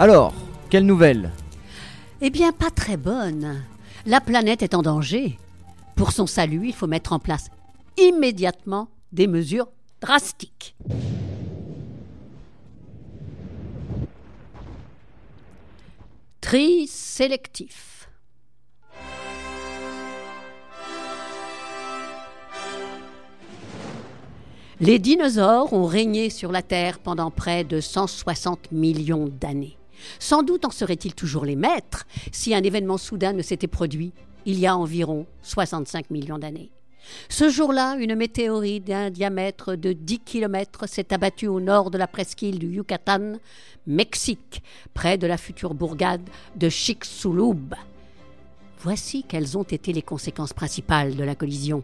Alors, 0.00 0.32
quelle 0.70 0.86
nouvelle? 0.86 1.32
Eh 2.20 2.30
bien, 2.30 2.52
pas 2.52 2.70
très 2.70 2.96
bonne. 2.96 3.64
La 4.06 4.20
planète 4.20 4.62
est 4.62 4.76
en 4.76 4.82
danger. 4.82 5.36
Pour 5.96 6.12
son 6.12 6.28
salut, 6.28 6.68
il 6.68 6.72
faut 6.72 6.86
mettre 6.86 7.12
en 7.12 7.18
place 7.18 7.50
immédiatement 7.96 8.86
des 9.10 9.26
mesures 9.26 9.66
drastiques. 10.00 10.76
Tri 16.40 16.86
sélectif. 16.86 18.08
Les 24.80 25.00
dinosaures 25.00 25.72
ont 25.72 25.86
régné 25.86 26.30
sur 26.30 26.52
la 26.52 26.62
Terre 26.62 27.00
pendant 27.00 27.32
près 27.32 27.64
de 27.64 27.80
160 27.80 28.70
millions 28.70 29.26
d'années. 29.26 29.77
Sans 30.18 30.42
doute 30.42 30.64
en 30.64 30.70
seraient-ils 30.70 31.14
toujours 31.14 31.44
les 31.44 31.56
maîtres 31.56 32.06
si 32.32 32.54
un 32.54 32.62
événement 32.62 32.98
soudain 32.98 33.32
ne 33.32 33.42
s'était 33.42 33.66
produit 33.66 34.12
il 34.46 34.58
y 34.58 34.66
a 34.66 34.76
environ 34.76 35.26
65 35.42 36.10
millions 36.10 36.38
d'années. 36.38 36.70
Ce 37.28 37.48
jour-là, 37.48 37.96
une 37.98 38.14
météorite 38.14 38.84
d'un 38.84 39.10
diamètre 39.10 39.74
de 39.74 39.92
10 39.92 40.20
km 40.20 40.86
s'est 40.86 41.12
abattue 41.12 41.48
au 41.48 41.60
nord 41.60 41.90
de 41.90 41.98
la 41.98 42.06
presqu'île 42.06 42.58
du 42.58 42.68
Yucatan, 42.68 43.34
Mexique, 43.86 44.62
près 44.94 45.18
de 45.18 45.26
la 45.26 45.36
future 45.36 45.74
bourgade 45.74 46.28
de 46.56 46.68
Chicxulub. 46.68 47.74
Voici 48.80 49.24
quelles 49.26 49.58
ont 49.58 49.64
été 49.64 49.92
les 49.92 50.02
conséquences 50.02 50.52
principales 50.52 51.16
de 51.16 51.24
la 51.24 51.34
collision. 51.34 51.82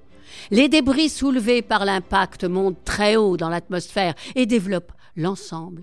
Les 0.50 0.68
débris 0.68 1.08
soulevés 1.08 1.62
par 1.62 1.84
l'impact 1.84 2.44
montent 2.44 2.82
très 2.84 3.16
haut 3.16 3.36
dans 3.36 3.48
l'atmosphère 3.48 4.14
et 4.34 4.46
développent 4.46 4.92
l'ensemble 5.16 5.82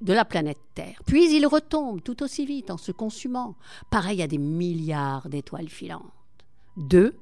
de 0.00 0.12
la 0.12 0.24
planète 0.24 0.60
Terre. 0.74 1.00
Puis 1.06 1.34
ils 1.34 1.46
retombent 1.46 2.02
tout 2.02 2.22
aussi 2.22 2.46
vite 2.46 2.70
en 2.70 2.76
se 2.76 2.92
consumant, 2.92 3.54
pareil 3.90 4.22
à 4.22 4.26
des 4.26 4.38
milliards 4.38 5.28
d'étoiles 5.28 5.68
filantes. 5.68 6.12
Deux, 6.76 7.14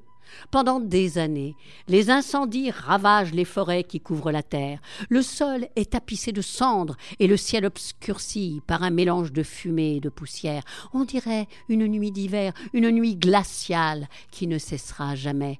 pendant 0.51 0.79
des 0.79 1.17
années, 1.17 1.55
les 1.87 2.09
incendies 2.09 2.71
ravagent 2.71 3.33
les 3.33 3.45
forêts 3.45 3.83
qui 3.83 3.99
couvrent 3.99 4.31
la 4.31 4.43
terre. 4.43 4.79
Le 5.09 5.21
sol 5.21 5.67
est 5.75 5.91
tapissé 5.91 6.31
de 6.31 6.41
cendres 6.41 6.97
et 7.19 7.27
le 7.27 7.37
ciel 7.37 7.65
obscurci 7.65 8.61
par 8.67 8.83
un 8.83 8.89
mélange 8.89 9.31
de 9.31 9.43
fumée 9.43 9.95
et 9.97 9.99
de 9.99 10.09
poussière. 10.09 10.63
On 10.93 11.05
dirait 11.05 11.47
une 11.69 11.87
nuit 11.87 12.11
d'hiver, 12.11 12.53
une 12.73 12.89
nuit 12.91 13.15
glaciale 13.15 14.07
qui 14.31 14.47
ne 14.47 14.57
cessera 14.57 15.15
jamais. 15.15 15.59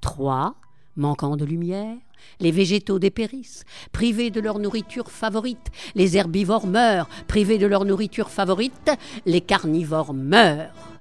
Trois, 0.00 0.56
manquant 0.96 1.36
de 1.36 1.44
lumière, 1.44 1.96
les 2.40 2.50
végétaux 2.50 2.98
dépérissent, 2.98 3.64
privés 3.92 4.30
de 4.30 4.40
leur 4.40 4.58
nourriture 4.58 5.10
favorite. 5.10 5.70
Les 5.94 6.16
herbivores 6.16 6.66
meurent, 6.66 7.08
privés 7.28 7.58
de 7.58 7.66
leur 7.66 7.84
nourriture 7.84 8.30
favorite. 8.30 8.90
Les 9.26 9.40
carnivores 9.40 10.14
meurent. 10.14 11.00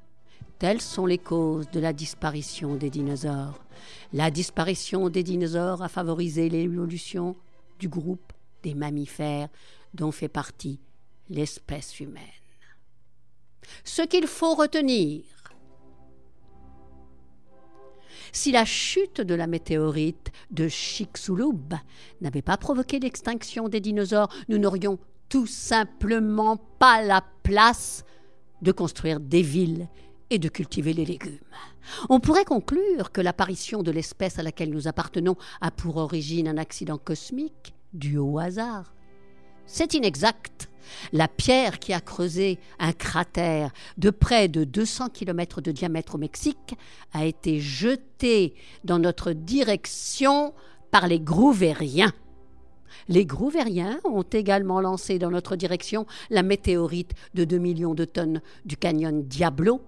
Telles 0.59 0.81
sont 0.81 1.05
les 1.05 1.17
causes 1.17 1.69
de 1.71 1.79
la 1.79 1.93
disparition 1.93 2.75
des 2.75 2.89
dinosaures. 2.89 3.59
La 4.13 4.29
disparition 4.29 5.09
des 5.09 5.23
dinosaures 5.23 5.81
a 5.81 5.89
favorisé 5.89 6.49
l'évolution 6.49 7.35
du 7.79 7.89
groupe 7.89 8.33
des 8.61 8.75
mammifères 8.75 9.49
dont 9.93 10.11
fait 10.11 10.27
partie 10.27 10.79
l'espèce 11.29 11.99
humaine. 11.99 12.21
Ce 13.83 14.01
qu'il 14.03 14.27
faut 14.27 14.53
retenir, 14.53 15.23
si 18.31 18.51
la 18.51 18.65
chute 18.65 19.21
de 19.21 19.35
la 19.35 19.47
météorite 19.47 20.31
de 20.51 20.67
Chicxulub 20.67 21.73
n'avait 22.21 22.41
pas 22.41 22.57
provoqué 22.57 22.99
l'extinction 22.99 23.67
des 23.67 23.81
dinosaures, 23.81 24.29
nous 24.49 24.57
n'aurions 24.57 24.99
tout 25.29 25.47
simplement 25.47 26.57
pas 26.79 27.01
la 27.01 27.23
place 27.43 28.03
de 28.61 28.71
construire 28.71 29.19
des 29.19 29.41
villes 29.41 29.87
et 30.29 30.39
de 30.39 30.49
cultiver 30.49 30.93
les 30.93 31.05
légumes. 31.05 31.39
On 32.09 32.19
pourrait 32.19 32.45
conclure 32.45 33.11
que 33.11 33.21
l'apparition 33.21 33.83
de 33.83 33.91
l'espèce 33.91 34.39
à 34.39 34.43
laquelle 34.43 34.71
nous 34.71 34.87
appartenons 34.87 35.35
a 35.59 35.71
pour 35.71 35.97
origine 35.97 36.47
un 36.47 36.57
accident 36.57 36.97
cosmique 36.97 37.73
dû 37.93 38.17
au 38.17 38.39
hasard. 38.39 38.93
C'est 39.65 39.93
inexact. 39.93 40.70
La 41.13 41.27
pierre 41.27 41.79
qui 41.79 41.93
a 41.93 42.01
creusé 42.01 42.59
un 42.79 42.93
cratère 42.93 43.71
de 43.97 44.09
près 44.09 44.47
de 44.47 44.63
200 44.63 45.09
km 45.09 45.61
de 45.61 45.71
diamètre 45.71 46.15
au 46.15 46.17
Mexique 46.17 46.75
a 47.13 47.25
été 47.25 47.59
jetée 47.59 48.55
dans 48.83 48.99
notre 48.99 49.31
direction 49.31 50.53
par 50.91 51.07
les 51.07 51.19
Grouvériens. 51.19 52.13
Les 53.07 53.25
Grouvériens 53.25 53.99
ont 54.03 54.21
également 54.23 54.81
lancé 54.81 55.17
dans 55.19 55.31
notre 55.31 55.55
direction 55.55 56.05
la 56.29 56.43
météorite 56.43 57.13
de 57.33 57.45
2 57.45 57.57
millions 57.57 57.95
de 57.95 58.05
tonnes 58.05 58.41
du 58.65 58.77
canyon 58.77 59.23
Diablo 59.23 59.81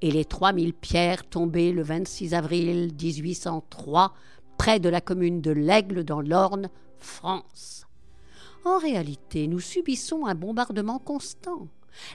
et 0.00 0.10
les 0.10 0.24
3000 0.24 0.74
pierres 0.74 1.28
tombées 1.28 1.72
le 1.72 1.82
26 1.82 2.34
avril 2.34 2.92
1803 3.00 4.14
près 4.58 4.80
de 4.80 4.88
la 4.88 5.00
commune 5.00 5.40
de 5.40 5.50
l'Aigle 5.50 6.04
dans 6.04 6.20
l'Orne, 6.20 6.68
France. 6.98 7.86
En 8.64 8.78
réalité, 8.78 9.46
nous 9.46 9.60
subissons 9.60 10.26
un 10.26 10.34
bombardement 10.34 10.98
constant. 10.98 11.68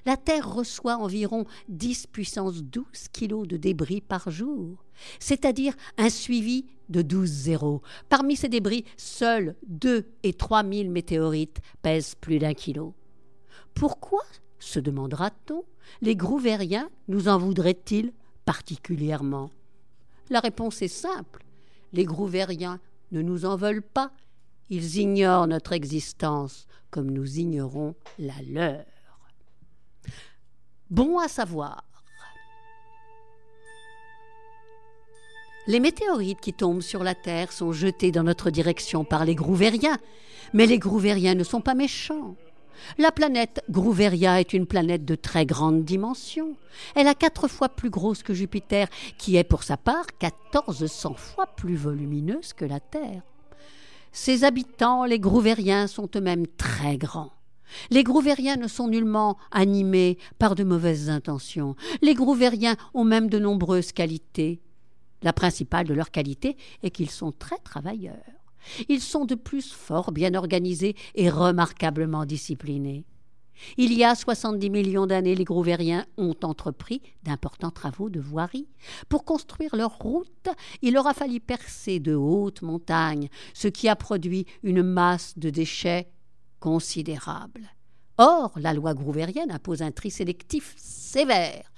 La 0.05 0.17
Terre 0.17 0.51
reçoit 0.51 0.97
environ 0.97 1.45
10 1.69 2.07
puissance 2.07 2.63
12 2.63 2.85
kilos 3.13 3.47
de 3.47 3.55
débris 3.55 4.01
par 4.01 4.29
jour, 4.29 4.83
c'est-à-dire 5.19 5.73
un 5.97 6.09
suivi 6.09 6.65
de 6.89 7.01
12 7.01 7.29
zéros. 7.29 7.81
Parmi 8.09 8.35
ces 8.35 8.49
débris, 8.49 8.83
seuls 8.97 9.55
2 9.67 10.05
et 10.23 10.33
3 10.33 10.63
000 10.63 10.89
météorites 10.89 11.59
pèsent 11.81 12.15
plus 12.15 12.39
d'un 12.39 12.53
kilo. 12.53 12.93
Pourquoi, 13.73 14.23
se 14.57 14.79
demandera-t-on, 14.79 15.63
les 16.01 16.15
Grouvériens 16.15 16.89
nous 17.07 17.27
en 17.27 17.38
voudraient-ils 17.38 18.11
particulièrement? 18.45 19.51
La 20.29 20.39
réponse 20.39 20.81
est 20.81 20.88
simple. 20.88 21.45
Les 21.93 22.03
Grouvériens 22.03 22.79
ne 23.11 23.21
nous 23.21 23.45
en 23.45 23.55
veulent 23.55 23.81
pas, 23.81 24.11
ils 24.69 24.97
ignorent 24.97 25.47
notre 25.47 25.74
existence 25.74 26.68
comme 26.91 27.12
nous 27.12 27.40
ignorons 27.40 27.96
la 28.18 28.34
leur. 28.47 28.85
Bon 30.90 31.19
à 31.19 31.28
savoir. 31.28 31.84
Les 35.68 35.80
météorites 35.80 36.41
qui 36.41 36.53
tombent 36.53 36.81
sur 36.81 37.03
la 37.03 37.13
Terre 37.13 37.52
sont 37.52 37.72
jetées 37.72 38.12
dans 38.12 38.24
notre 38.24 38.50
direction 38.50 39.03
par 39.03 39.24
les 39.24 39.35
Grouvériens, 39.35 40.00
mais 40.53 40.66
les 40.66 40.80
Grouvériens 40.80 41.36
ne 41.36 41.44
sont 41.44 41.62
pas 41.62 41.75
méchants. 41.75 42.36
La 42.97 43.12
planète 43.12 43.62
Grouveria 43.69 44.40
est 44.40 44.53
une 44.53 44.66
planète 44.66 45.06
de 45.06 45.16
très 45.16 45.46
grande 45.46 45.84
dimension. 45.84 46.56
Elle 46.96 47.07
a 47.07 47.13
quatre 47.13 47.47
fois 47.47 47.69
plus 47.69 47.90
grosse 47.90 48.24
que 48.24 48.34
Jupiter, 48.34 48.88
qui 49.18 49.36
est 49.36 49.44
pour 49.44 49.63
sa 49.63 49.78
part 49.78 50.06
1400 50.22 51.13
fois 51.13 51.46
plus 51.46 51.75
volumineuse 51.75 52.53
que 52.53 52.66
la 52.66 52.80
Terre. 52.80 53.22
Ses 54.11 54.43
habitants, 54.43 55.05
les 55.05 55.19
Grouvériens, 55.19 55.87
sont 55.87 56.09
eux-mêmes 56.15 56.47
très 56.47 56.97
grands. 56.97 57.31
Les 57.91 58.03
Grouvériens 58.03 58.55
ne 58.55 58.67
sont 58.67 58.87
nullement 58.87 59.37
animés 59.51 60.17
par 60.39 60.55
de 60.55 60.63
mauvaises 60.63 61.09
intentions. 61.09 61.75
Les 62.01 62.15
Grouvériens 62.15 62.75
ont 62.93 63.03
même 63.03 63.29
de 63.29 63.39
nombreuses 63.39 63.91
qualités. 63.91 64.59
La 65.21 65.33
principale 65.33 65.87
de 65.87 65.93
leurs 65.93 66.11
qualités 66.11 66.57
est 66.81 66.89
qu'ils 66.89 67.09
sont 67.09 67.31
très 67.31 67.57
travailleurs. 67.59 68.15
Ils 68.87 69.01
sont 69.01 69.25
de 69.25 69.35
plus 69.35 69.71
fort 69.71 70.11
bien 70.11 70.33
organisés 70.33 70.95
et 71.15 71.29
remarquablement 71.29 72.25
disciplinés. 72.25 73.05
Il 73.77 73.93
y 73.93 74.03
a 74.03 74.15
70 74.15 74.69
millions 74.69 75.07
d'années, 75.07 75.35
les 75.35 75.43
Grouvériens 75.43 76.05
ont 76.17 76.35
entrepris 76.44 77.01
d'importants 77.23 77.71
travaux 77.71 78.09
de 78.09 78.19
voirie. 78.19 78.67
Pour 79.07 79.25
construire 79.25 79.75
leur 79.75 79.97
route, 79.97 80.50
il 80.81 80.94
leur 80.94 81.07
a 81.07 81.13
fallu 81.13 81.39
percer 81.39 82.00
de 82.00 82.15
hautes 82.15 82.61
montagnes, 82.61 83.29
ce 83.53 83.67
qui 83.67 83.88
a 83.89 83.95
produit 83.95 84.45
une 84.63 84.83
masse 84.83 85.38
de 85.38 85.50
déchets 85.50 86.09
considérable. 86.59 87.69
Or, 88.17 88.51
la 88.57 88.73
loi 88.73 88.94
grouvérienne 88.94 89.51
impose 89.51 89.81
un 89.81 89.91
tri 89.91 90.12
sélectif 90.12 90.75
sévère. 90.77 91.71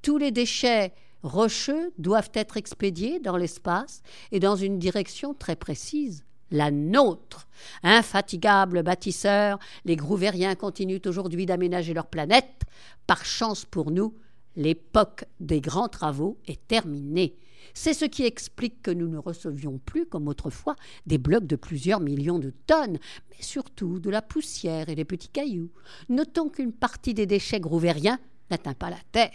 Tous 0.00 0.16
les 0.16 0.30
déchets 0.30 0.94
rocheux 1.22 1.92
doivent 1.98 2.30
être 2.34 2.56
expédiés 2.56 3.20
dans 3.20 3.36
l'espace 3.36 4.02
et 4.32 4.40
dans 4.40 4.56
une 4.56 4.78
direction 4.78 5.34
très 5.34 5.56
précise 5.56 6.24
la 6.52 6.70
nôtre. 6.70 7.48
Infatigables 7.82 8.82
bâtisseurs, 8.82 9.58
les 9.84 9.96
Grouvériens 9.96 10.54
continuent 10.54 11.02
aujourd'hui 11.06 11.46
d'aménager 11.46 11.94
leur 11.94 12.06
planète. 12.06 12.62
Par 13.06 13.24
chance 13.24 13.64
pour 13.64 13.90
nous, 13.90 14.14
l'époque 14.56 15.24
des 15.40 15.60
grands 15.60 15.88
travaux 15.88 16.38
est 16.46 16.66
terminée. 16.68 17.36
C'est 17.74 17.94
ce 17.94 18.04
qui 18.04 18.24
explique 18.24 18.82
que 18.82 18.90
nous 18.90 19.08
ne 19.08 19.18
recevions 19.18 19.78
plus, 19.78 20.06
comme 20.06 20.28
autrefois, 20.28 20.76
des 21.06 21.18
blocs 21.18 21.46
de 21.46 21.56
plusieurs 21.56 22.00
millions 22.00 22.38
de 22.38 22.52
tonnes, 22.66 22.98
mais 23.30 23.42
surtout 23.42 23.98
de 23.98 24.10
la 24.10 24.20
poussière 24.20 24.88
et 24.88 24.94
des 24.94 25.04
petits 25.04 25.28
cailloux. 25.28 25.70
Notons 26.08 26.48
qu'une 26.48 26.72
partie 26.72 27.14
des 27.14 27.26
déchets 27.26 27.60
grouvériens 27.60 28.18
n'atteint 28.52 28.74
pas 28.74 28.90
la 28.90 28.98
Terre. 29.10 29.32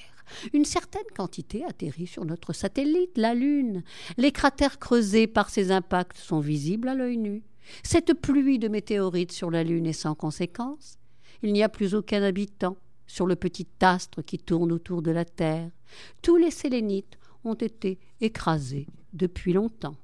Une 0.54 0.66
certaine 0.66 1.02
quantité 1.16 1.66
atterrit 1.66 2.08
sur 2.08 2.26
notre 2.26 2.54
satellite, 2.54 3.18
la 3.18 3.34
Lune. 3.34 3.84
Les 4.18 4.32
cratères 4.32 4.80
creusés 4.80 5.28
par 5.28 5.50
ces 5.50 5.72
impacts 5.72 6.18
sont 6.18 6.40
visibles 6.40 6.90
à 6.90 6.96
l'œil 6.96 7.18
nu. 7.18 7.44
Cette 7.84 8.14
pluie 8.14 8.60
de 8.60 8.68
météorites 8.68 9.32
sur 9.32 9.52
la 9.52 9.64
Lune 9.64 9.88
est 9.88 9.94
sans 9.94 10.16
conséquence. 10.16 10.98
il 11.44 11.54
n'y 11.54 11.64
a 11.64 11.70
plus 11.70 11.96
aucun 11.96 12.24
habitant 12.24 12.78
sur 13.06 13.26
le 13.26 13.36
petit 13.36 13.68
astre 13.82 14.24
qui 14.24 14.38
tourne 14.38 14.72
autour 14.72 15.02
de 15.02 15.12
la 15.12 15.26
Terre. 15.26 15.70
Tous 16.22 16.38
les 16.38 16.52
sélénites 16.52 17.18
ont 17.44 17.54
été 17.54 18.00
écrasés 18.22 18.88
depuis 19.14 19.54
longtemps. 19.54 19.96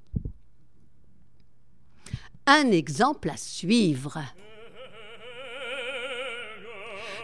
Un 2.46 2.72
exemple 2.72 3.30
à 3.30 3.38
suivre. 3.38 4.22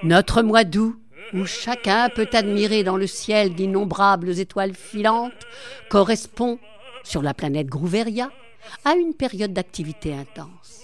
Notre 0.04 0.42
mois 0.42 0.64
d'août, 0.64 0.98
où 1.34 1.46
chacun 1.46 2.10
peut 2.10 2.30
admirer 2.34 2.84
dans 2.84 2.98
le 2.98 3.08
ciel 3.08 3.54
d'innombrables 3.54 4.40
étoiles 4.40 4.74
filantes, 4.74 5.46
correspond, 5.90 6.60
sur 7.04 7.22
la 7.22 7.34
planète 7.34 7.68
Grouveria, 7.68 8.32
à 8.86 8.94
une 8.96 9.14
période 9.14 9.54
d'activité 9.54 10.14
intense. 10.14 10.82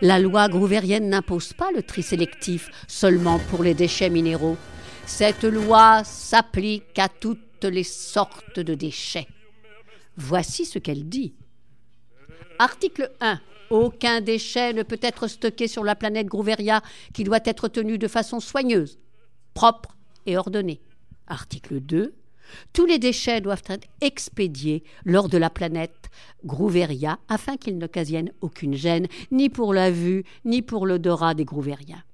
La 0.00 0.18
loi 0.18 0.48
grouvérienne 0.48 1.08
n'impose 1.08 1.52
pas 1.52 1.70
le 1.72 1.82
tri 1.82 2.02
sélectif 2.02 2.70
seulement 2.88 3.38
pour 3.50 3.62
les 3.62 3.74
déchets 3.74 4.10
minéraux. 4.10 4.56
Cette 5.06 5.44
loi 5.44 6.02
s'applique 6.04 6.98
à 6.98 7.08
toutes 7.08 7.64
les 7.64 7.84
sortes 7.84 8.60
de 8.60 8.74
déchets. 8.74 9.28
Voici 10.16 10.64
ce 10.64 10.78
qu'elle 10.78 11.08
dit. 11.08 11.34
Article 12.58 13.12
1. 13.20 13.40
Aucun 13.70 14.20
déchet 14.20 14.72
ne 14.72 14.82
peut 14.82 14.98
être 15.02 15.28
stocké 15.28 15.68
sur 15.68 15.84
la 15.84 15.94
planète 15.94 16.26
Grouveria 16.26 16.82
qui 17.12 17.24
doit 17.24 17.40
être 17.44 17.68
tenu 17.68 17.98
de 17.98 18.08
façon 18.08 18.40
soigneuse, 18.40 18.98
propre 19.56 19.96
et 20.26 20.36
ordonnée. 20.36 20.82
Article 21.26 21.80
2. 21.80 22.14
Tous 22.74 22.84
les 22.84 22.98
déchets 22.98 23.40
doivent 23.40 23.62
être 23.68 23.88
expédiés 24.02 24.84
lors 25.06 25.30
de 25.30 25.38
la 25.38 25.48
planète 25.48 26.10
Grouveria 26.44 27.18
afin 27.28 27.56
qu'ils 27.56 27.78
n'occasionnent 27.78 28.32
aucune 28.42 28.74
gêne, 28.74 29.06
ni 29.32 29.48
pour 29.48 29.72
la 29.72 29.90
vue, 29.90 30.24
ni 30.44 30.60
pour 30.60 30.86
l'odorat 30.86 31.32
des 31.32 31.46
Grouveriens. 31.46 32.04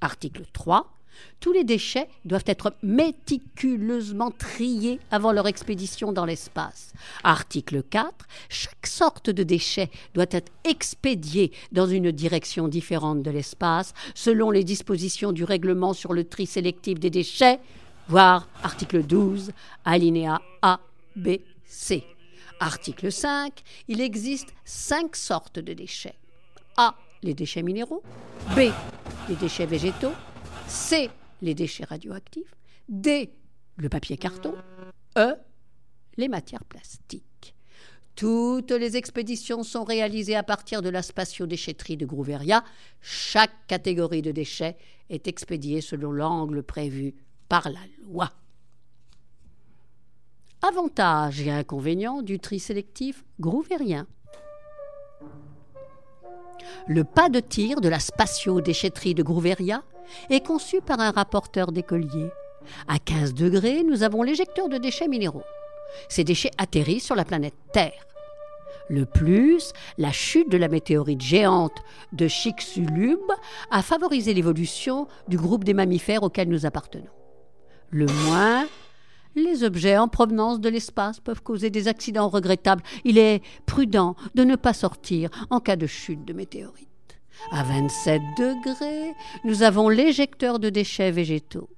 Article 0.00 0.44
3. 0.54 0.95
Tous 1.40 1.52
les 1.52 1.64
déchets 1.64 2.08
doivent 2.24 2.44
être 2.46 2.74
méticuleusement 2.82 4.30
triés 4.30 5.00
avant 5.10 5.32
leur 5.32 5.46
expédition 5.46 6.12
dans 6.12 6.24
l'espace. 6.24 6.92
Article 7.24 7.82
4. 7.82 8.26
Chaque 8.48 8.86
sorte 8.86 9.30
de 9.30 9.42
déchet 9.42 9.90
doit 10.14 10.26
être 10.30 10.50
expédié 10.64 11.52
dans 11.72 11.86
une 11.86 12.10
direction 12.10 12.68
différente 12.68 13.22
de 13.22 13.30
l'espace 13.30 13.92
selon 14.14 14.50
les 14.50 14.64
dispositions 14.64 15.32
du 15.32 15.44
règlement 15.44 15.92
sur 15.92 16.12
le 16.12 16.24
tri 16.24 16.46
sélectif 16.46 16.98
des 16.98 17.10
déchets, 17.10 17.58
voire 18.08 18.48
article 18.62 19.02
12, 19.02 19.52
alinéa 19.84 20.40
A, 20.62 20.80
B, 21.16 21.38
C. 21.66 22.04
Article 22.60 23.12
5. 23.12 23.52
Il 23.88 24.00
existe 24.00 24.54
cinq 24.64 25.16
sortes 25.16 25.58
de 25.58 25.72
déchets. 25.74 26.14
A. 26.76 26.94
Les 27.22 27.34
déchets 27.34 27.62
minéraux. 27.62 28.02
B. 28.54 28.70
Les 29.28 29.34
déchets 29.36 29.66
végétaux. 29.66 30.12
C. 30.66 31.10
Les 31.42 31.54
déchets 31.54 31.84
radioactifs. 31.84 32.54
D. 32.88 33.30
Le 33.76 33.88
papier 33.88 34.16
carton. 34.16 34.54
E. 35.16 35.34
Les 36.16 36.28
matières 36.28 36.64
plastiques. 36.64 37.54
Toutes 38.14 38.70
les 38.70 38.96
expéditions 38.96 39.62
sont 39.62 39.84
réalisées 39.84 40.36
à 40.36 40.42
partir 40.42 40.80
de 40.80 40.88
la 40.88 41.02
spatio-déchetterie 41.02 41.98
de 41.98 42.06
Grouveria. 42.06 42.64
Chaque 43.02 43.66
catégorie 43.66 44.22
de 44.22 44.32
déchets 44.32 44.76
est 45.10 45.28
expédiée 45.28 45.82
selon 45.82 46.12
l'angle 46.12 46.62
prévu 46.62 47.14
par 47.48 47.68
la 47.68 47.80
loi. 48.02 48.32
Avantages 50.62 51.42
et 51.42 51.50
inconvénients 51.50 52.22
du 52.22 52.40
tri 52.40 52.58
sélectif 52.58 53.24
grouvérien. 53.38 54.06
Le 56.86 57.04
pas 57.04 57.28
de 57.28 57.40
tir 57.40 57.80
de 57.80 57.88
la 57.88 58.00
spatio-déchetterie 58.00 59.14
de 59.14 59.22
Grouveria 59.22 59.84
est 60.30 60.44
conçu 60.44 60.80
par 60.80 61.00
un 61.00 61.10
rapporteur 61.10 61.72
d'écoliers. 61.72 62.30
À 62.88 62.98
15 62.98 63.34
degrés, 63.34 63.82
nous 63.84 64.02
avons 64.02 64.22
l'éjecteur 64.22 64.68
de 64.68 64.78
déchets 64.78 65.08
minéraux. 65.08 65.44
Ces 66.08 66.24
déchets 66.24 66.50
atterrissent 66.58 67.04
sur 67.04 67.14
la 67.14 67.24
planète 67.24 67.54
Terre. 67.72 68.06
Le 68.88 69.04
plus, 69.04 69.72
la 69.98 70.12
chute 70.12 70.50
de 70.50 70.56
la 70.56 70.68
météorite 70.68 71.20
géante 71.20 71.82
de 72.12 72.28
Chicxulub 72.28 73.18
a 73.70 73.82
favorisé 73.82 74.32
l'évolution 74.32 75.08
du 75.26 75.36
groupe 75.36 75.64
des 75.64 75.74
mammifères 75.74 76.22
auquel 76.22 76.48
nous 76.48 76.66
appartenons. 76.66 77.10
Le 77.90 78.06
moins, 78.06 78.66
les 79.34 79.64
objets 79.64 79.98
en 79.98 80.08
provenance 80.08 80.60
de 80.60 80.68
l'espace 80.68 81.20
peuvent 81.20 81.42
causer 81.42 81.70
des 81.70 81.88
accidents 81.88 82.28
regrettables. 82.28 82.82
Il 83.04 83.18
est 83.18 83.42
prudent 83.66 84.14
de 84.34 84.44
ne 84.44 84.56
pas 84.56 84.72
sortir 84.72 85.30
en 85.50 85.60
cas 85.60 85.76
de 85.76 85.86
chute 85.86 86.24
de 86.24 86.32
météorite. 86.32 86.88
À 87.50 87.62
27 87.62 88.20
degrés, 88.36 89.14
nous 89.44 89.62
avons 89.62 89.88
l'éjecteur 89.88 90.58
de 90.58 90.70
déchets 90.70 91.10
végétaux. 91.10 91.68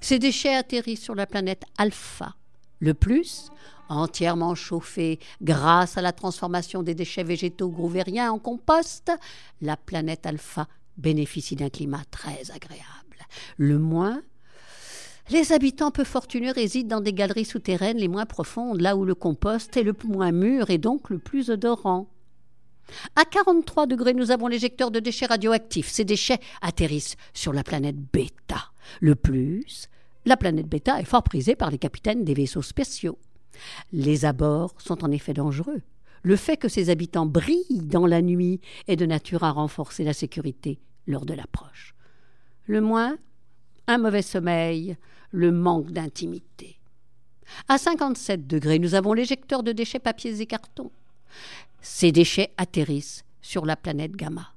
Ces 0.00 0.18
déchets 0.18 0.54
atterrissent 0.54 1.02
sur 1.02 1.14
la 1.14 1.26
planète 1.26 1.64
Alpha. 1.76 2.34
Le 2.80 2.94
plus, 2.94 3.50
entièrement 3.88 4.54
chauffé 4.54 5.18
grâce 5.42 5.96
à 5.96 6.02
la 6.02 6.12
transformation 6.12 6.82
des 6.82 6.94
déchets 6.94 7.24
végétaux 7.24 7.68
grouvériens 7.68 8.30
en 8.30 8.38
compost, 8.38 9.10
la 9.60 9.76
planète 9.76 10.26
Alpha 10.26 10.68
bénéficie 10.96 11.56
d'un 11.56 11.70
climat 11.70 12.02
très 12.10 12.50
agréable. 12.50 12.84
Le 13.56 13.78
moins, 13.78 14.22
les 15.30 15.52
habitants 15.52 15.90
peu 15.90 16.04
fortunés 16.04 16.52
résident 16.52 16.96
dans 16.96 17.02
des 17.02 17.12
galeries 17.12 17.44
souterraines 17.44 17.98
les 17.98 18.08
moins 18.08 18.26
profondes, 18.26 18.80
là 18.80 18.96
où 18.96 19.04
le 19.04 19.14
compost 19.14 19.76
est 19.76 19.82
le 19.82 19.94
moins 20.04 20.32
mûr 20.32 20.70
et 20.70 20.78
donc 20.78 21.10
le 21.10 21.18
plus 21.18 21.50
odorant. 21.50 22.08
À 23.16 23.24
43 23.24 23.86
degrés, 23.86 24.14
nous 24.14 24.30
avons 24.30 24.46
l'éjecteur 24.46 24.90
de 24.90 25.00
déchets 25.00 25.26
radioactifs. 25.26 25.88
Ces 25.88 26.04
déchets 26.04 26.40
atterrissent 26.62 27.16
sur 27.34 27.52
la 27.52 27.62
planète 27.62 27.96
Beta. 27.96 28.72
Le 29.00 29.14
plus, 29.14 29.88
la 30.24 30.36
planète 30.36 30.66
Beta 30.68 31.00
est 31.00 31.04
fort 31.04 31.22
prisée 31.22 31.56
par 31.56 31.70
les 31.70 31.78
capitaines 31.78 32.24
des 32.24 32.34
vaisseaux 32.34 32.62
spéciaux. 32.62 33.18
Les 33.92 34.24
abords 34.24 34.74
sont 34.78 35.04
en 35.04 35.10
effet 35.10 35.34
dangereux. 35.34 35.82
Le 36.22 36.36
fait 36.36 36.56
que 36.56 36.68
ses 36.68 36.90
habitants 36.90 37.26
brillent 37.26 37.82
dans 37.82 38.06
la 38.06 38.22
nuit 38.22 38.60
est 38.88 38.96
de 38.96 39.06
nature 39.06 39.44
à 39.44 39.52
renforcer 39.52 40.04
la 40.04 40.12
sécurité 40.12 40.78
lors 41.06 41.24
de 41.24 41.34
l'approche. 41.34 41.94
Le 42.66 42.80
moins, 42.80 43.16
un 43.86 43.98
mauvais 43.98 44.22
sommeil, 44.22 44.96
le 45.30 45.52
manque 45.52 45.90
d'intimité. 45.92 46.78
À 47.68 47.78
57 47.78 48.46
degrés, 48.46 48.78
nous 48.78 48.94
avons 48.94 49.14
l'éjecteur 49.14 49.62
de 49.62 49.72
déchets 49.72 49.98
papiers 49.98 50.40
et 50.40 50.46
cartons. 50.46 50.90
Ces 51.80 52.12
déchets 52.12 52.52
atterrissent 52.56 53.24
sur 53.40 53.64
la 53.64 53.76
planète 53.76 54.16
Gamma. 54.16 54.52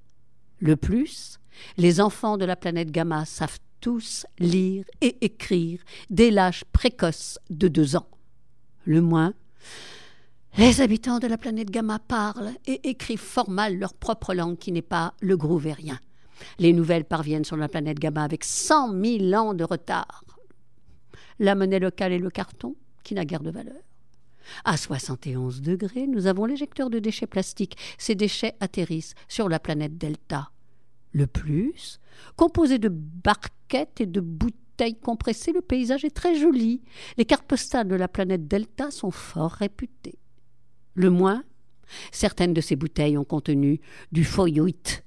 Le 0.60 0.76
plus, 0.76 1.40
les 1.78 2.02
enfants 2.02 2.38
de 2.38 2.46
la 2.46 2.56
planète 2.56 2.92
Gamma 2.92 3.26
savent 3.26 3.60
tous 3.80 4.26
lire 4.40 4.86
et 5.02 5.18
écrire 5.26 5.82
dès 6.10 6.32
l'âge 6.32 6.64
précoce 6.72 7.40
de 7.50 7.68
deux 7.68 7.96
ans. 7.96 8.08
Le 8.86 9.02
moins, 9.02 9.34
les 10.58 10.82
habitants 10.82 11.20
de 11.20 11.28
la 11.28 11.38
planète 11.38 11.72
Gamma 11.72 12.00
parlent 12.00 12.52
et 12.68 12.90
écrivent 12.90 13.20
fort 13.20 13.50
mal 13.50 13.78
leur 13.78 13.94
propre 13.94 14.34
langue 14.34 14.58
qui 14.58 14.72
n'est 14.72 14.82
pas 14.82 15.14
le 15.22 15.38
grouvérien. 15.38 16.00
Les 16.60 16.74
nouvelles 16.74 17.06
parviennent 17.06 17.46
sur 17.46 17.58
la 17.58 17.70
planète 17.70 18.00
Gamma 18.00 18.24
avec 18.24 18.44
cent 18.44 18.92
mille 18.92 19.34
ans 19.36 19.54
de 19.54 19.64
retard. 19.64 20.24
La 21.40 21.56
monnaie 21.56 21.80
locale 21.80 22.12
est 22.12 22.20
le 22.20 22.30
carton, 22.30 22.76
qui 23.04 23.16
n'a 23.16 23.26
guère 23.26 23.42
de 23.42 23.52
valeur. 23.52 23.82
À 24.66 24.78
71 24.78 25.62
degrés, 25.62 26.08
nous 26.08 26.28
avons 26.28 26.46
l'éjecteur 26.46 26.90
de 26.90 27.00
déchets 27.00 27.28
plastiques. 27.28 27.78
Ces 27.98 28.16
déchets 28.16 28.56
atterrissent 28.60 29.16
sur 29.28 29.50
la 29.50 29.60
planète 29.60 29.98
Delta. 29.98 30.52
Le 31.14 31.28
plus, 31.28 32.00
composé 32.36 32.80
de 32.80 32.90
barquettes 32.90 34.02
et 34.02 34.06
de 34.06 34.22
bouteilles 34.22 35.00
compressées, 35.00 35.52
le 35.52 35.62
paysage 35.62 36.06
est 36.06 36.16
très 36.16 36.36
joli. 36.36 36.82
Les 37.18 37.26
cartes 37.26 37.46
postales 37.46 37.88
de 37.88 37.96
la 37.96 38.08
planète 38.08 38.48
Delta 38.48 38.92
sont 38.92 39.12
fort 39.12 39.52
réputées. 39.52 40.20
Le 40.94 41.10
moins, 41.10 41.44
Certaines 42.12 42.54
de 42.54 42.62
ces 42.62 42.76
bouteilles 42.76 43.18
ont 43.18 43.26
contenu 43.26 43.80
du 44.12 44.24
foyuit, 44.24 45.02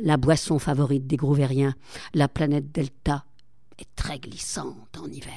la 0.00 0.16
boisson 0.16 0.58
favorite 0.58 1.06
des 1.06 1.16
Grouvériens. 1.16 1.74
La 2.14 2.28
planète 2.28 2.72
Delta 2.72 3.24
est 3.78 3.94
très 3.96 4.18
glissante 4.18 4.98
en 4.98 5.06
hiver. 5.06 5.32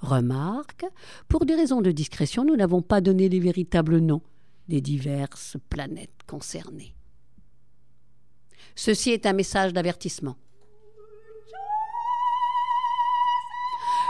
Remarque, 0.00 0.84
pour 1.28 1.46
des 1.46 1.54
raisons 1.54 1.80
de 1.80 1.90
discrétion, 1.90 2.44
nous 2.44 2.56
n'avons 2.56 2.82
pas 2.82 3.00
donné 3.00 3.28
les 3.28 3.40
véritables 3.40 3.98
noms 3.98 4.22
des 4.68 4.80
diverses 4.80 5.56
planètes 5.70 6.22
concernées. 6.26 6.94
Ceci 8.74 9.10
est 9.10 9.26
un 9.26 9.32
message 9.32 9.72
d'avertissement. 9.72 10.36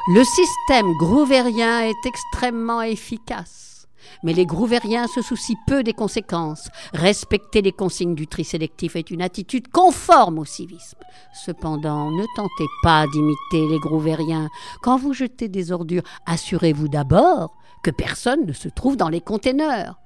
Le 0.09 0.23
système 0.23 0.93
grouvérien 0.99 1.81
est 1.81 2.07
extrêmement 2.07 2.81
efficace 2.81 3.76
mais 4.23 4.33
les 4.33 4.47
grouvériens 4.47 5.07
se 5.07 5.23
soucient 5.23 5.57
peu 5.67 5.83
des 5.83 5.93
conséquences. 5.93 6.69
Respecter 6.93 7.63
les 7.63 7.73
consignes 7.73 8.15
du 8.15 8.27
tri 8.27 8.45
sélectif 8.45 8.97
est 8.97 9.11
une 9.11 9.23
attitude 9.23 9.69
conforme 9.69 10.39
au 10.39 10.45
civisme. 10.45 10.99
Cependant, 11.35 12.11
ne 12.11 12.25
tentez 12.37 12.67
pas 12.83 13.07
d'imiter 13.13 13.69
les 13.69 13.79
grouvériens. 13.79 14.49
Quand 14.83 14.97
vous 14.97 15.13
jetez 15.13 15.49
des 15.49 15.73
ordures, 15.73 16.05
assurez-vous 16.27 16.89
d'abord 16.89 17.55
que 17.83 17.91
personne 17.91 18.47
ne 18.47 18.53
se 18.53 18.69
trouve 18.69 18.97
dans 18.97 19.09
les 19.09 19.21
conteneurs. 19.21 20.01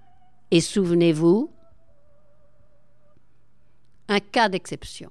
Et 0.51 0.61
souvenez-vous, 0.61 1.51
un 4.09 4.21
cas 4.21 4.49
d'exception. 4.49 5.11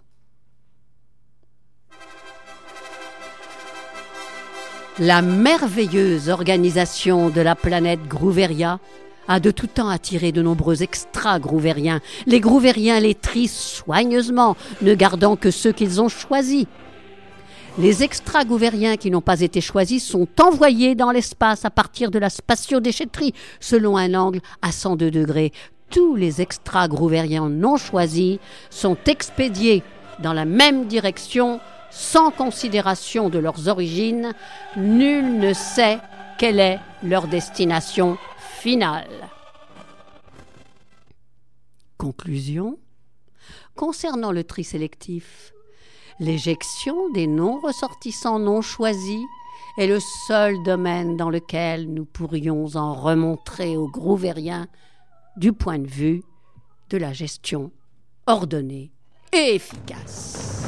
La 5.02 5.22
merveilleuse 5.22 6.28
organisation 6.28 7.30
de 7.30 7.40
la 7.40 7.56
planète 7.56 8.06
Grouveria 8.10 8.82
a 9.30 9.40
de 9.40 9.50
tout 9.50 9.68
temps 9.68 9.88
attiré 9.88 10.34
de 10.34 10.42
nombreux 10.42 10.84
extra-grouvériens. 10.84 12.02
Les 12.26 12.42
grouvériens 12.42 13.00
les 13.00 13.16
trient 13.16 13.48
soigneusement, 13.48 14.58
ne 14.82 14.94
gardant 14.96 15.38
que 15.38 15.52
ceux 15.52 15.72
qu'ils 15.72 16.02
ont 16.02 16.10
choisis. 16.10 16.66
Les 17.78 18.04
extra-gouvériens 18.04 18.98
qui 18.98 19.10
n'ont 19.10 19.22
pas 19.22 19.40
été 19.40 19.62
choisis 19.62 20.06
sont 20.06 20.28
envoyés 20.42 20.96
dans 20.96 21.12
l'espace 21.12 21.64
à 21.64 21.70
partir 21.70 22.12
de 22.12 22.20
la 22.20 22.30
spatio-déchetterie, 22.30 23.34
selon 23.62 23.96
un 23.96 24.14
angle 24.16 24.42
à 24.62 24.74
102 24.74 25.12
degrés. 25.12 25.54
Tous 25.90 26.18
les 26.18 26.42
extra-grouvériens 26.42 27.48
non 27.48 27.78
choisis 27.78 28.38
sont 28.70 28.98
expédiés 29.06 29.82
dans 30.22 30.34
la 30.34 30.44
même 30.44 30.88
direction 30.88 31.62
sans 31.92 32.32
considération 32.32 33.30
de 33.30 33.40
leurs 33.40 33.68
origines. 33.68 34.34
Nul 34.78 35.40
ne 35.40 35.54
sait 35.54 36.00
quelle 36.38 36.60
est 36.60 36.80
leur 37.04 37.28
destination 37.28 38.18
finale. 38.62 39.30
Conclusion 41.98 42.78
Concernant 43.76 44.32
le 44.32 44.44
tri 44.44 44.64
sélectif, 44.64 45.54
l'éjection 46.20 47.10
des 47.12 47.28
non-ressortissants 47.28 48.40
non 48.40 48.62
choisis 48.62 49.24
est 49.78 49.88
le 49.88 50.00
seul 50.28 50.62
domaine 50.64 51.16
dans 51.16 51.30
lequel 51.30 51.92
nous 51.94 52.06
pourrions 52.06 52.76
en 52.76 52.94
remontrer 52.94 53.78
aux 53.78 53.88
Grouvériens 53.88 54.68
du 55.38 55.54
point 55.54 55.80
de 55.80 55.88
vue 55.88 56.24
de 56.90 56.98
la 56.98 57.14
gestion 57.14 57.72
ordonnée 58.28 58.92
et 59.32 59.56
efficace. 59.56 60.59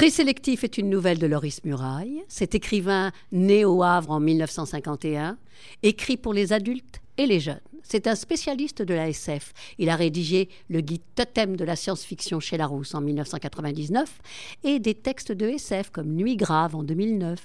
Tri 0.00 0.10
sélectif 0.10 0.64
est 0.64 0.78
une 0.78 0.88
nouvelle 0.88 1.18
de 1.18 1.26
Loris 1.26 1.62
Muraille. 1.62 2.22
Cet 2.26 2.54
écrivain 2.54 3.12
né 3.32 3.66
au 3.66 3.82
Havre 3.82 4.12
en 4.12 4.18
1951, 4.18 5.36
écrit 5.82 6.16
pour 6.16 6.32
les 6.32 6.54
adultes 6.54 7.02
et 7.18 7.26
les 7.26 7.38
jeunes. 7.38 7.60
C'est 7.82 8.06
un 8.06 8.14
spécialiste 8.14 8.80
de 8.80 8.94
la 8.94 9.10
SF. 9.10 9.52
Il 9.76 9.90
a 9.90 9.96
rédigé 9.96 10.48
le 10.70 10.80
guide 10.80 11.02
totem 11.14 11.54
de 11.54 11.66
la 11.66 11.76
science-fiction 11.76 12.40
chez 12.40 12.56
Larousse 12.56 12.94
en 12.94 13.02
1999 13.02 14.22
et 14.64 14.78
des 14.78 14.94
textes 14.94 15.32
de 15.32 15.48
SF 15.48 15.90
comme 15.90 16.14
Nuit 16.14 16.36
grave 16.36 16.74
en 16.74 16.82
2009, 16.82 17.38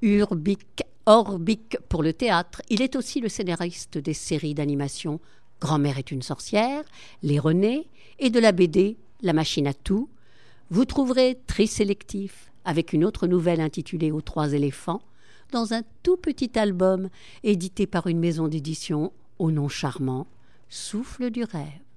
Urbic, 0.00 0.84
Orbic 1.04 1.76
pour 1.90 2.02
le 2.02 2.14
théâtre. 2.14 2.62
Il 2.70 2.80
est 2.80 2.96
aussi 2.96 3.20
le 3.20 3.28
scénariste 3.28 3.98
des 3.98 4.14
séries 4.14 4.54
d'animation 4.54 5.20
Grand-mère 5.60 5.98
est 5.98 6.10
une 6.10 6.22
sorcière, 6.22 6.84
Les 7.22 7.38
Renés 7.38 7.86
et 8.18 8.30
de 8.30 8.40
la 8.40 8.52
BD 8.52 8.96
La 9.20 9.34
machine 9.34 9.66
à 9.66 9.74
tout, 9.74 10.08
vous 10.70 10.84
trouverez 10.84 11.38
Trisélectif 11.46 12.52
avec 12.64 12.92
une 12.92 13.04
autre 13.04 13.26
nouvelle 13.26 13.62
intitulée 13.62 14.10
Aux 14.10 14.20
trois 14.20 14.52
éléphants 14.52 15.00
dans 15.50 15.72
un 15.72 15.82
tout 16.02 16.18
petit 16.18 16.58
album 16.58 17.08
édité 17.42 17.86
par 17.86 18.06
une 18.06 18.18
maison 18.18 18.48
d'édition 18.48 19.12
au 19.38 19.50
nom 19.50 19.68
charmant 19.68 20.26
Souffle 20.68 21.30
du 21.30 21.44
rêve. 21.44 21.87